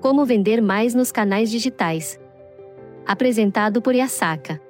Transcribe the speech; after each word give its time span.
Como 0.00 0.24
vender 0.24 0.60
mais 0.60 0.94
nos 0.94 1.12
canais 1.12 1.50
digitais. 1.50 2.18
Apresentado 3.06 3.80
por 3.80 3.94
Yasaka. 3.94 4.60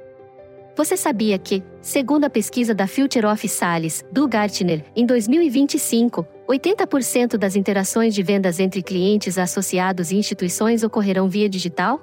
Você 0.74 0.96
sabia 0.96 1.38
que, 1.38 1.62
segundo 1.82 2.24
a 2.24 2.30
pesquisa 2.30 2.74
da 2.74 2.86
Future 2.86 3.26
of 3.26 3.46
Sales, 3.46 4.02
do 4.10 4.26
Gartner, 4.26 4.84
em 4.96 5.04
2025, 5.04 6.26
80% 6.48 7.36
das 7.36 7.56
interações 7.56 8.14
de 8.14 8.22
vendas 8.22 8.58
entre 8.58 8.82
clientes 8.82 9.36
associados 9.36 10.10
e 10.10 10.16
instituições 10.16 10.82
ocorrerão 10.82 11.28
via 11.28 11.48
digital? 11.48 12.00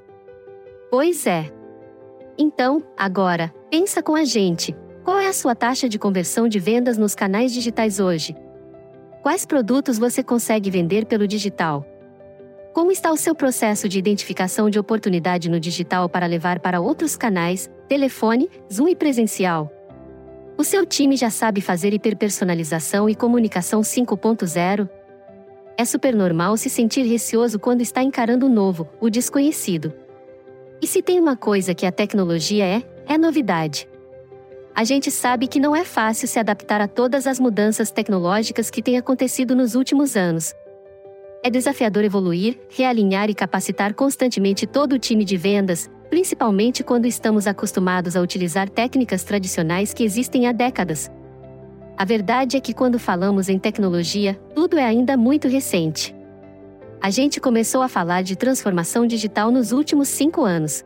Pois 0.92 1.26
é. 1.26 1.52
Então, 2.38 2.84
agora, 2.96 3.54
pensa 3.72 4.04
com 4.04 4.16
a 4.16 4.24
gente. 4.24 4.76
Qual 5.04 5.20
é 5.20 5.28
a 5.28 5.34
sua 5.34 5.56
taxa 5.56 5.90
de 5.90 5.98
conversão 5.98 6.48
de 6.48 6.60
vendas 6.60 6.98
nos 6.98 7.16
canais 7.16 7.52
digitais 7.52 8.00
hoje? 8.00 8.36
Quais 9.24 9.46
produtos 9.46 9.98
você 9.98 10.24
consegue 10.24 10.70
vender 10.70 11.06
pelo 11.06 11.28
digital? 11.28 11.86
Como 12.80 12.94
está 12.94 13.12
o 13.12 13.18
seu 13.18 13.36
processo 13.36 13.90
de 13.90 14.00
identificação 14.00 14.70
de 14.70 14.80
oportunidade 14.80 15.50
no 15.50 15.60
digital 15.60 16.08
para 16.08 16.26
levar 16.26 16.62
para 16.62 16.80
outros 16.80 17.18
canais, 17.18 17.70
telefone, 17.90 18.50
Zoom 18.72 18.88
e 18.88 18.96
presencial? 18.96 19.70
O 20.58 20.64
seu 20.64 20.86
time 20.86 21.18
já 21.18 21.30
sabe 21.30 21.60
fazer 21.60 21.94
hiperpersonalização 21.94 23.10
e 23.10 23.16
comunicação 23.16 23.82
5.0? 23.82 24.90
É 25.78 25.84
super 25.84 26.16
normal 26.16 26.56
se 26.56 26.70
sentir 26.70 27.02
receoso 27.02 27.60
quando 27.60 27.82
está 27.82 28.02
encarando 28.02 28.46
o 28.46 28.50
novo, 28.50 28.88
o 29.02 29.10
desconhecido. 29.10 29.92
E 30.82 30.88
se 30.88 31.02
tem 31.02 31.20
uma 31.20 31.36
coisa 31.36 31.76
que 31.76 31.86
a 31.86 31.92
tecnologia 31.92 32.64
é, 32.64 32.82
é 33.06 33.18
novidade. 33.18 33.90
A 34.74 34.86
gente 34.86 35.12
sabe 35.12 35.50
que 35.50 35.60
não 35.60 35.76
é 35.76 35.84
fácil 35.84 36.30
se 36.30 36.40
adaptar 36.40 36.80
a 36.80 36.88
todas 36.88 37.28
as 37.28 37.42
mudanças 37.42 37.92
tecnológicas 37.92 38.70
que 38.70 38.82
têm 38.82 38.98
acontecido 38.98 39.54
nos 39.54 39.76
últimos 39.76 40.16
anos, 40.16 40.56
é 41.44 41.50
desafiador 41.50 42.04
evoluir, 42.04 42.60
realinhar 42.70 43.30
e 43.30 43.36
capacitar 43.36 43.94
constantemente 43.94 44.68
todo 44.68 44.94
o 44.94 45.00
time 45.00 45.24
de 45.24 45.38
vendas, 45.38 45.90
principalmente 46.10 46.84
quando 46.84 47.06
estamos 47.06 47.48
acostumados 47.48 48.16
a 48.16 48.22
utilizar 48.22 48.70
técnicas 48.70 49.24
tradicionais 49.24 49.94
que 49.94 50.04
existem 50.04 50.48
há 50.48 50.52
décadas. 50.52 51.10
A 51.98 52.06
verdade 52.06 52.58
é 52.58 52.60
que 52.60 52.74
quando 52.74 52.98
falamos 52.98 53.50
em 53.50 53.60
tecnologia, 53.60 54.40
tudo 54.56 54.78
é 54.78 54.84
ainda 54.84 55.16
muito 55.18 55.48
recente. 55.48 56.16
A 57.02 57.10
gente 57.10 57.40
começou 57.40 57.82
a 57.82 57.88
falar 57.88 58.24
de 58.24 58.36
transformação 58.36 59.08
digital 59.08 59.52
nos 59.52 59.72
últimos 59.72 60.10
cinco 60.10 60.44
anos. 60.44 60.84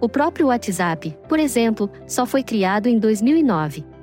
O 0.00 0.08
próprio 0.08 0.48
WhatsApp, 0.48 1.16
por 1.28 1.38
exemplo, 1.38 1.90
só 2.06 2.26
foi 2.26 2.42
criado 2.42 2.86
em 2.86 2.98
2009. 2.98 3.95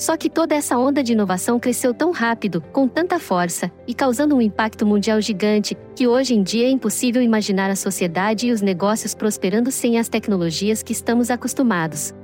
Só 0.00 0.16
que 0.16 0.30
toda 0.30 0.54
essa 0.54 0.78
onda 0.78 1.02
de 1.02 1.12
inovação 1.12 1.60
cresceu 1.60 1.92
tão 1.92 2.10
rápido, 2.10 2.62
com 2.72 2.88
tanta 2.88 3.20
força, 3.20 3.70
e 3.86 3.92
causando 3.92 4.34
um 4.34 4.40
impacto 4.40 4.86
mundial 4.86 5.20
gigante, 5.20 5.76
que 5.94 6.08
hoje 6.08 6.34
em 6.34 6.42
dia 6.42 6.68
é 6.68 6.70
impossível 6.70 7.20
imaginar 7.20 7.68
a 7.68 7.76
sociedade 7.76 8.46
e 8.46 8.50
os 8.50 8.62
negócios 8.62 9.14
prosperando 9.14 9.70
sem 9.70 9.98
as 9.98 10.08
tecnologias 10.08 10.82
que 10.82 10.94
estamos 10.94 11.30
acostumados. 11.30 12.14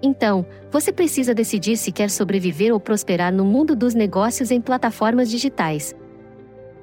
Então, 0.00 0.46
você 0.70 0.92
precisa 0.92 1.34
decidir 1.34 1.76
se 1.76 1.90
quer 1.90 2.08
sobreviver 2.08 2.72
ou 2.72 2.78
prosperar 2.78 3.32
no 3.32 3.44
mundo 3.44 3.74
dos 3.74 3.94
negócios 3.94 4.52
em 4.52 4.60
plataformas 4.60 5.28
digitais. 5.28 5.96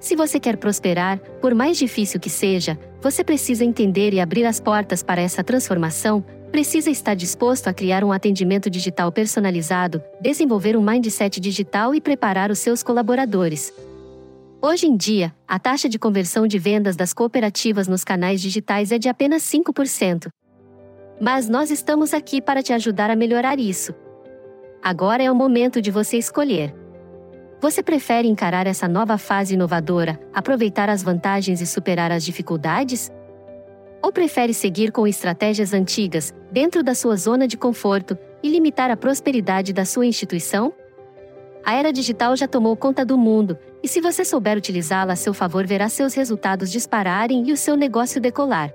Se 0.01 0.17
você 0.17 0.37
quer 0.37 0.57
prosperar, 0.57 1.17
por 1.39 1.55
mais 1.55 1.77
difícil 1.77 2.19
que 2.19 2.29
seja, 2.29 2.77
você 3.01 3.23
precisa 3.23 3.63
entender 3.63 4.13
e 4.13 4.19
abrir 4.19 4.43
as 4.43 4.59
portas 4.59 5.01
para 5.01 5.21
essa 5.21 5.45
transformação, 5.45 6.25
Precisa 6.51 6.89
estar 6.89 7.13
disposto 7.13 7.67
a 7.67 7.73
criar 7.73 8.03
um 8.03 8.11
atendimento 8.11 8.69
digital 8.71 9.11
personalizado, 9.11 10.01
desenvolver 10.19 10.75
um 10.75 10.81
mindset 10.81 11.39
digital 11.39 11.93
e 11.93 12.01
preparar 12.01 12.49
os 12.49 12.57
seus 12.57 12.81
colaboradores. 12.81 13.71
Hoje 14.59 14.87
em 14.87 14.97
dia, 14.97 15.33
a 15.47 15.59
taxa 15.59 15.87
de 15.87 15.99
conversão 15.99 16.47
de 16.47 16.57
vendas 16.57 16.95
das 16.95 17.13
cooperativas 17.13 17.87
nos 17.87 18.03
canais 18.03 18.41
digitais 18.41 18.91
é 18.91 18.97
de 18.97 19.07
apenas 19.07 19.43
5%. 19.43 20.27
Mas 21.21 21.47
nós 21.47 21.69
estamos 21.69 22.13
aqui 22.13 22.41
para 22.41 22.63
te 22.63 22.73
ajudar 22.73 23.11
a 23.11 23.15
melhorar 23.15 23.59
isso. 23.59 23.93
Agora 24.81 25.21
é 25.21 25.31
o 25.31 25.35
momento 25.35 25.81
de 25.81 25.91
você 25.91 26.17
escolher. 26.17 26.73
Você 27.61 27.83
prefere 27.83 28.27
encarar 28.27 28.65
essa 28.65 28.87
nova 28.87 29.17
fase 29.17 29.53
inovadora, 29.53 30.19
aproveitar 30.33 30.89
as 30.89 31.03
vantagens 31.03 31.61
e 31.61 31.67
superar 31.67 32.11
as 32.11 32.25
dificuldades? 32.25 33.11
Ou 34.01 34.11
prefere 34.11 34.53
seguir 34.53 34.91
com 34.91 35.05
estratégias 35.05 35.73
antigas, 35.73 36.33
dentro 36.51 36.81
da 36.83 36.95
sua 36.95 37.15
zona 37.15 37.47
de 37.47 37.57
conforto, 37.57 38.17
e 38.41 38.49
limitar 38.49 38.89
a 38.89 38.97
prosperidade 38.97 39.73
da 39.73 39.83
sua 39.83 40.05
instituição? 40.05 40.73
A 41.65 41.75
era 41.75 41.91
digital 41.91 42.35
já 42.35 42.47
tomou 42.47 42.75
conta 42.75 43.05
do 43.05 43.17
mundo, 43.17 43.57
e 43.83 43.87
se 43.87 43.99
você 43.99 44.23
souber 44.23 44.57
utilizá-la 44.57 45.13
a 45.13 45.15
seu 45.15 45.33
favor, 45.33 45.65
verá 45.67 45.89
seus 45.89 46.13
resultados 46.13 46.71
dispararem 46.71 47.49
e 47.49 47.51
o 47.51 47.57
seu 47.57 47.75
negócio 47.75 48.21
decolar. 48.21 48.73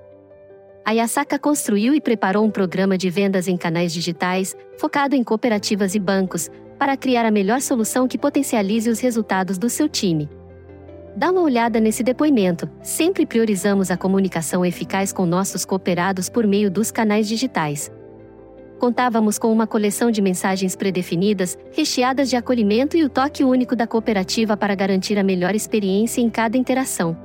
A 0.84 0.92
Yasaka 0.92 1.38
construiu 1.38 1.94
e 1.94 2.00
preparou 2.00 2.44
um 2.44 2.50
programa 2.50 2.98
de 2.98 3.08
vendas 3.08 3.48
em 3.48 3.56
canais 3.56 3.92
digitais, 3.92 4.54
focado 4.78 5.16
em 5.16 5.24
cooperativas 5.24 5.94
e 5.94 5.98
bancos, 5.98 6.50
para 6.78 6.96
criar 6.96 7.24
a 7.24 7.30
melhor 7.30 7.62
solução 7.62 8.06
que 8.06 8.18
potencialize 8.18 8.90
os 8.90 9.00
resultados 9.00 9.56
do 9.56 9.70
seu 9.70 9.88
time. 9.88 10.28
Dá 11.16 11.30
uma 11.30 11.42
olhada 11.42 11.78
nesse 11.78 12.02
depoimento. 12.02 12.68
Sempre 12.82 13.24
priorizamos 13.24 13.90
a 13.90 13.96
comunicação 13.96 14.64
eficaz 14.64 15.12
com 15.12 15.24
nossos 15.24 15.64
cooperados 15.64 16.28
por 16.28 16.44
meio 16.44 16.68
dos 16.68 16.90
canais 16.90 17.28
digitais. 17.28 17.90
Contávamos 18.80 19.38
com 19.38 19.52
uma 19.52 19.66
coleção 19.66 20.10
de 20.10 20.20
mensagens 20.20 20.74
predefinidas, 20.74 21.56
recheadas 21.72 22.28
de 22.28 22.36
acolhimento 22.36 22.96
e 22.96 23.04
o 23.04 23.08
toque 23.08 23.44
único 23.44 23.76
da 23.76 23.86
cooperativa 23.86 24.56
para 24.56 24.74
garantir 24.74 25.16
a 25.16 25.22
melhor 25.22 25.54
experiência 25.54 26.20
em 26.20 26.28
cada 26.28 26.58
interação. 26.58 27.16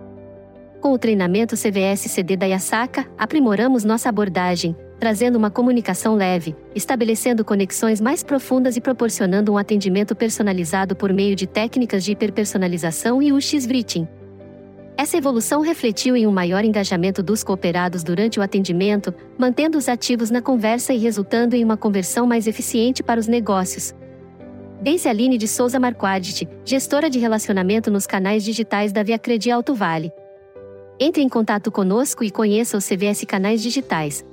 Com 0.82 0.94
o 0.94 0.98
treinamento 0.98 1.58
CVS-CD 1.58 2.38
da 2.38 2.46
Yasaka, 2.46 3.06
aprimoramos 3.18 3.84
nossa 3.84 4.08
abordagem, 4.08 4.74
trazendo 4.98 5.38
uma 5.38 5.52
comunicação 5.52 6.16
leve, 6.16 6.56
estabelecendo 6.74 7.44
conexões 7.44 8.00
mais 8.00 8.24
profundas 8.24 8.78
e 8.78 8.82
proporcionando 8.82 9.52
um 9.52 9.58
atendimento 9.58 10.16
personalizado 10.16 10.96
por 10.96 11.12
meio 11.12 11.36
de 11.36 11.46
técnicas 11.46 12.02
de 12.06 12.14
hiperpersonalização 12.14 13.22
e 13.22 13.34
UX-Writing. 13.34 14.08
Essa 14.96 15.18
evolução 15.18 15.60
refletiu 15.60 16.16
em 16.16 16.26
um 16.26 16.32
maior 16.32 16.64
engajamento 16.64 17.22
dos 17.22 17.44
cooperados 17.44 18.02
durante 18.02 18.40
o 18.40 18.42
atendimento, 18.42 19.14
mantendo-os 19.38 19.90
ativos 19.90 20.30
na 20.30 20.42
conversa 20.42 20.94
e 20.94 20.98
resultando 20.98 21.58
em 21.58 21.64
uma 21.64 21.76
conversão 21.76 22.26
mais 22.26 22.48
eficiente 22.48 23.04
para 23.04 23.20
os 23.20 23.28
negócios. 23.28 23.94
Dense 24.82 25.10
Aline 25.10 25.38
de 25.38 25.48
Souza 25.48 25.78
Marquardt, 25.78 26.48
gestora 26.64 27.10
de 27.10 27.20
relacionamento 27.20 27.92
nos 27.92 28.08
canais 28.08 28.46
digitais 28.46 28.94
da 28.94 29.04
Via 29.04 29.20
Credi 29.20 29.52
Alto 29.52 29.76
Vale. 29.76 30.10
Entre 31.02 31.24
em 31.24 31.30
contato 31.30 31.72
conosco 31.72 32.26
e 32.26 32.30
conheça 32.30 32.76
os 32.76 32.86
CVS 32.86 33.24
canais 33.26 33.62
digitais, 33.64 34.26